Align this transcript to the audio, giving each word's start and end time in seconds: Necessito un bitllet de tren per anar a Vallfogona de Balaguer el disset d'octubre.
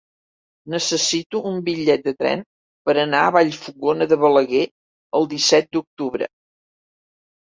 Necessito 0.73 1.41
un 1.49 1.57
bitllet 1.65 2.07
de 2.07 2.13
tren 2.21 2.41
per 2.89 2.95
anar 3.01 3.19
a 3.25 3.33
Vallfogona 3.35 4.07
de 4.13 4.17
Balaguer 4.23 4.63
el 5.21 5.29
disset 5.35 5.69
d'octubre. 5.77 6.29